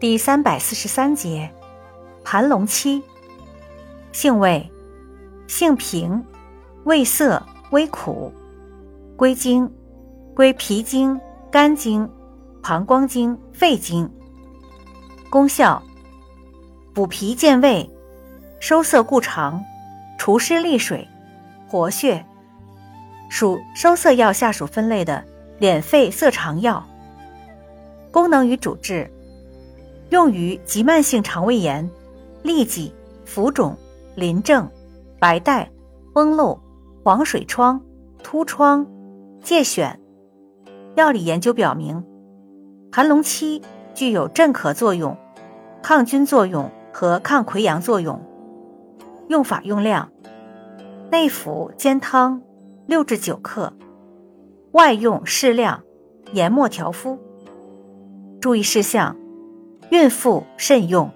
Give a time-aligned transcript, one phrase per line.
[0.00, 1.50] 第三百四十三节，
[2.24, 3.02] 盘龙七，
[4.12, 4.72] 性味，
[5.46, 6.24] 性平，
[6.84, 8.32] 味涩，微苦，
[9.14, 9.70] 归经，
[10.34, 11.20] 归脾经、
[11.52, 12.10] 肝经、
[12.62, 14.10] 膀胱经、肺经。
[15.28, 15.82] 功效，
[16.94, 17.90] 补脾健胃，
[18.58, 19.62] 收涩固肠，
[20.18, 21.06] 除湿利水，
[21.68, 22.24] 活血。
[23.28, 25.22] 属收涩药下属分类的
[25.60, 26.82] 敛肺涩肠药。
[28.10, 29.12] 功能与主治。
[30.10, 31.88] 用于急慢性肠胃炎、
[32.42, 32.92] 痢疾、
[33.24, 33.76] 浮肿、
[34.16, 34.68] 淋症、
[35.20, 35.70] 白带、
[36.12, 36.60] 崩漏、
[37.04, 37.80] 黄水疮、
[38.22, 38.84] 凸疮、
[39.42, 39.94] 疥癣。
[40.96, 42.04] 药理研究表明，
[42.90, 43.62] 盘龙七
[43.94, 45.16] 具有镇咳作用、
[45.80, 48.20] 抗菌作用和抗溃疡作用。
[49.28, 50.10] 用法用量：
[51.12, 52.42] 内服煎汤
[52.86, 53.72] 六至九克，
[54.72, 55.84] 外用适量，
[56.32, 57.16] 研末调敷。
[58.40, 59.16] 注意事项。
[59.90, 61.10] 孕妇慎用。